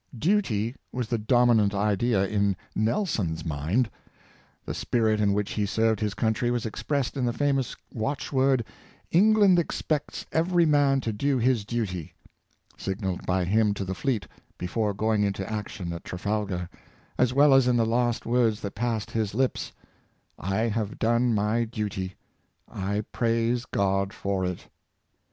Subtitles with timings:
[0.17, 3.87] Duty was the dominant idea in Nelson's mind.
[4.65, 8.65] The spirit in which he served his country was expressed in the famous watch word,"
[9.11, 12.15] England expects every man to do his duty,"
[12.75, 14.27] signalled by him to the fleet
[14.57, 16.67] before going into action at Trafalgar,
[17.19, 19.71] as well as in the last words that passed his lips
[20.55, 22.15] —''I have done my duty;
[22.67, 24.67] I praise God for it!"